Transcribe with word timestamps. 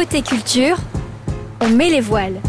Côté 0.00 0.22
culture, 0.22 0.76
on 1.60 1.76
met 1.76 1.90
les 1.90 2.00
voiles. 2.00 2.40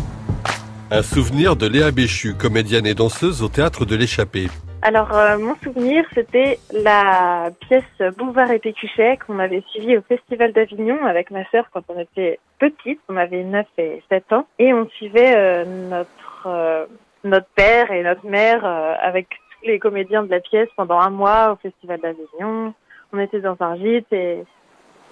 Un 0.89 1.01
souvenir 1.01 1.57
de 1.57 1.67
Léa 1.67 1.91
Béchu, 1.91 2.33
comédienne 2.33 2.85
et 2.85 2.93
danseuse 2.93 3.43
au 3.43 3.49
théâtre 3.49 3.83
de 3.83 3.97
l'Échappée. 3.97 4.47
Alors, 4.81 5.13
euh, 5.13 5.37
mon 5.37 5.55
souvenir, 5.57 6.05
c'était 6.15 6.59
la 6.71 7.49
pièce 7.59 8.13
Bouvard 8.17 8.51
et 8.51 8.59
Pécuchet 8.59 9.19
qu'on 9.27 9.37
avait 9.37 9.65
suivie 9.69 9.97
au 9.97 10.01
Festival 10.01 10.53
d'Avignon 10.53 11.05
avec 11.05 11.29
ma 11.29 11.43
sœur 11.49 11.65
quand 11.73 11.83
on 11.89 11.99
était 11.99 12.39
petite. 12.57 13.01
On 13.09 13.17
avait 13.17 13.43
9 13.43 13.65
et 13.79 14.01
7 14.07 14.31
ans. 14.31 14.47
Et 14.57 14.71
on 14.73 14.87
suivait 14.87 15.33
euh, 15.35 15.65
notre, 15.89 16.47
euh, 16.47 16.85
notre 17.25 17.47
père 17.47 17.91
et 17.91 18.01
notre 18.01 18.25
mère 18.25 18.63
avec 18.63 19.27
tous 19.27 19.67
les 19.67 19.77
comédiens 19.77 20.23
de 20.23 20.31
la 20.31 20.39
pièce 20.39 20.69
pendant 20.77 21.01
un 21.01 21.09
mois 21.09 21.51
au 21.51 21.55
Festival 21.57 21.99
d'Avignon. 21.99 22.73
On 23.11 23.19
était 23.19 23.41
dans 23.41 23.57
un 23.59 23.75
gîte 23.75 24.13
et 24.13 24.45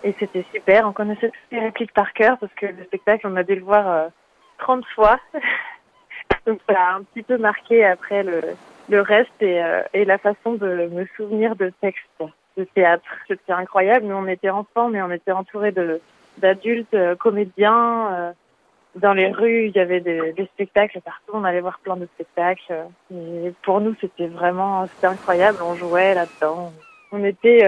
et 0.03 0.15
c'était 0.19 0.45
super. 0.53 0.87
On 0.87 0.93
connaissait 0.93 1.29
toutes 1.29 1.51
les 1.51 1.59
répliques 1.59 1.93
par 1.93 2.13
cœur 2.13 2.37
parce 2.37 2.53
que 2.53 2.65
le 2.65 2.83
spectacle, 2.85 3.27
on 3.27 3.35
a 3.35 3.43
dû 3.43 3.55
le 3.55 3.63
voir 3.63 3.87
euh, 3.87 4.07
30 4.59 4.85
fois. 4.95 5.19
Donc 6.45 6.59
ça 6.69 6.79
a 6.79 6.95
un 6.95 7.03
petit 7.03 7.23
peu 7.23 7.37
marqué 7.37 7.85
après 7.85 8.23
le, 8.23 8.41
le 8.89 9.01
reste 9.01 9.41
et, 9.41 9.63
euh, 9.63 9.81
et 9.93 10.05
la 10.05 10.17
façon 10.17 10.53
de 10.53 10.89
me 10.91 11.05
souvenir 11.15 11.55
de 11.55 11.71
textes 11.81 12.05
de 12.57 12.63
théâtre. 12.63 13.03
C'était 13.27 13.53
incroyable. 13.53 14.05
Nous, 14.05 14.15
on 14.15 14.27
était 14.27 14.49
enfants, 14.49 14.89
mais 14.89 15.01
on 15.01 15.11
était 15.11 15.31
entourés 15.31 15.71
de 15.71 16.01
d'adultes, 16.37 16.93
euh, 16.93 17.15
comédiens. 17.15 18.13
Euh, 18.13 18.31
dans 18.95 19.13
les 19.13 19.31
rues, 19.31 19.67
il 19.67 19.75
y 19.75 19.79
avait 19.79 19.99
des, 19.99 20.33
des, 20.33 20.45
spectacles 20.45 21.01
partout. 21.01 21.31
On 21.33 21.43
allait 21.43 21.61
voir 21.61 21.79
plein 21.79 21.95
de 21.95 22.07
spectacles. 22.15 22.73
Et 23.13 23.53
pour 23.61 23.81
nous, 23.81 23.95
c'était 24.01 24.27
vraiment, 24.27 24.87
c'était 24.87 25.07
incroyable. 25.07 25.59
On 25.61 25.75
jouait 25.75 26.15
là-dedans. 26.15 26.73
On 27.11 27.23
était 27.23 27.67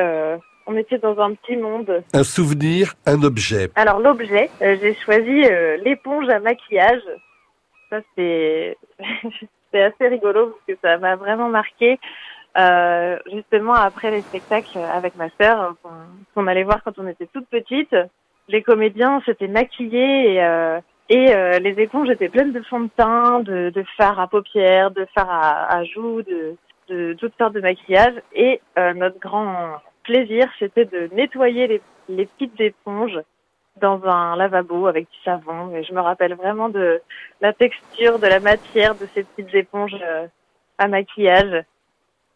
on 0.72 0.78
était 0.78 0.98
dans 0.98 1.20
un 1.20 1.34
petit 1.34 1.58
monde. 1.58 2.04
Un 2.14 2.24
souvenir, 2.24 2.94
un 3.06 3.22
objet. 3.24 3.70
Alors 3.76 4.00
l'objet, 4.00 4.50
euh, 4.62 4.78
j'ai 4.82 4.94
choisi 4.96 5.44
euh, 5.46 5.78
l'éponge 5.78 6.30
à 6.30 6.40
maquillage. 6.40 7.02
Ça 7.90 8.00
c'est 8.16 8.78
c'est 9.72 9.84
assez 9.84 10.08
rigolo 10.08 10.48
parce 10.48 10.66
que 10.68 10.82
ça 10.82 10.98
m'a 10.98 11.16
vraiment 11.16 11.50
marqué. 11.50 12.00
Euh, 12.58 13.18
justement 13.32 13.74
après 13.74 14.12
les 14.12 14.22
spectacles 14.22 14.78
avec 14.78 15.16
ma 15.16 15.30
sœur 15.40 15.74
qu'on 16.36 16.48
allait 16.48 16.64
voir 16.64 16.84
quand 16.84 17.00
on 17.00 17.08
était 17.08 17.28
toute 17.28 17.48
petite, 17.48 17.96
les 18.50 18.62
comédiens 18.62 19.22
s'étaient 19.26 19.48
maquillés 19.48 20.34
et, 20.34 20.80
et 21.08 21.34
euh, 21.34 21.60
les 21.60 21.80
éponges 21.80 22.10
étaient 22.10 22.28
pleines 22.28 22.52
de 22.52 22.62
fond 22.64 22.82
de 22.82 22.90
teint, 22.98 23.40
de, 23.40 23.70
de 23.70 23.86
fard 23.96 24.20
à 24.20 24.28
paupières, 24.28 24.92
de 24.92 25.08
fard 25.16 25.30
à, 25.30 25.78
à 25.78 25.86
joues, 25.86 26.24
de, 26.24 26.58
de 26.90 27.14
toutes 27.14 27.38
sortes 27.38 27.54
de 27.54 27.62
maquillage. 27.62 28.16
Et 28.36 28.60
notre 28.76 29.20
grand 29.20 29.80
plaisir, 30.04 30.50
c'était 30.60 30.86
de 30.86 31.10
nettoyer 31.14 31.68
les, 31.68 31.82
les, 32.10 32.26
petites 32.26 32.60
éponges 32.60 33.20
dans 33.80 34.04
un 34.06 34.36
lavabo 34.36 34.88
avec 34.88 35.10
du 35.10 35.18
savon. 35.24 35.76
Et 35.76 35.84
je 35.84 35.94
me 35.94 36.02
rappelle 36.02 36.34
vraiment 36.36 36.70
de 36.70 37.02
la 37.42 37.54
texture, 37.54 38.20
de 38.20 38.28
la 38.28 38.40
matière 38.40 38.96
de 38.96 39.08
ces 39.14 39.24
petites 39.24 39.54
éponges 39.56 39.98
euh, 40.02 40.28
à 40.78 40.88
maquillage. 40.88 41.64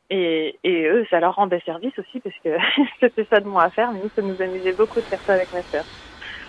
Et, 0.09 0.57
et, 0.63 0.85
eux, 0.85 1.05
ça 1.09 1.19
leur 1.19 1.35
rendait 1.35 1.61
service 1.65 1.97
aussi 1.97 2.19
parce 2.19 2.35
que 2.43 2.57
c'était 2.99 3.25
ça 3.29 3.39
de 3.39 3.47
moi 3.47 3.63
à 3.63 3.69
faire. 3.69 3.91
Mais 3.91 3.99
nous, 4.03 4.11
ça 4.15 4.21
nous 4.21 4.41
amusait 4.41 4.73
beaucoup 4.73 4.99
de 4.99 5.05
faire 5.05 5.21
ça 5.21 5.33
avec 5.33 5.51
ma 5.53 5.61
sœur. 5.63 5.85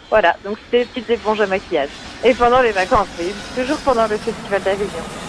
Voilà, 0.09 0.37
donc 0.45 0.59
c'était 0.59 0.85
des 0.85 0.91
petites 0.91 1.11
éponges 1.11 1.41
à 1.41 1.47
maquillage. 1.47 1.91
Et 2.25 2.33
pendant 2.35 2.63
les 2.63 2.73
vacances, 2.73 3.09
oui, 3.19 3.33
toujours 3.57 3.79
pendant 3.85 4.07
le 4.07 4.17
festival 4.17 4.63
d'Avignon. 4.63 5.26